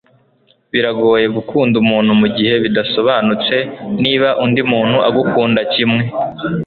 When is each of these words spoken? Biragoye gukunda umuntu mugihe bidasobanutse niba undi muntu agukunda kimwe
Biragoye 0.71 1.25
gukunda 1.37 1.75
umuntu 1.83 2.11
mugihe 2.21 2.53
bidasobanutse 2.63 3.55
niba 4.03 4.29
undi 4.43 4.61
muntu 4.71 4.97
agukunda 5.07 5.59
kimwe 5.73 6.03